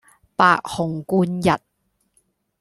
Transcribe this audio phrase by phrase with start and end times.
[0.35, 1.27] 白虹貫
[1.57, 1.61] 日